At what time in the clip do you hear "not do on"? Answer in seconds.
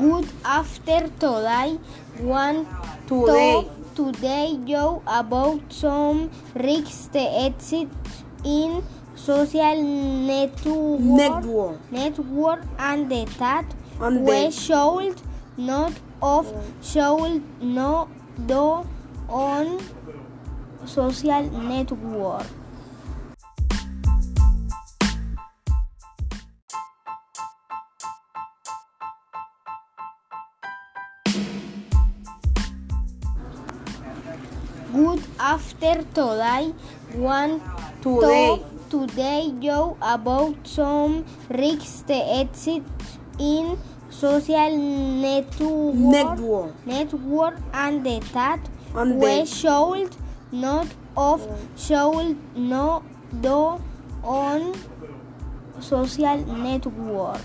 17.60-19.80, 52.56-54.74